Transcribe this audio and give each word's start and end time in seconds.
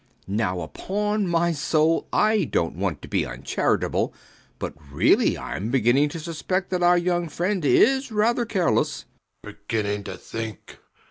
B. 0.01 0.07
B. 0.29 0.33
Now 0.37 0.61
upon 0.61 1.27
my 1.27 1.51
soul 1.51 2.07
I 2.11 2.45
dont 2.45 2.75
want 2.75 3.03
to 3.03 3.07
be 3.07 3.23
uncharitable; 3.23 4.15
but 4.57 4.73
really 4.91 5.37
I'm 5.37 5.69
beginning 5.69 6.09
to 6.09 6.19
suspect 6.19 6.71
that 6.71 6.81
our 6.81 6.97
young 6.97 7.29
friend 7.29 7.63
is 7.63 8.11
rather 8.11 8.43
careless. 8.43 8.91
SIR 8.97 9.05
PATRICK. 9.51 9.67
Beginning 9.67 10.03
to 10.05 10.17
think! 10.17 10.79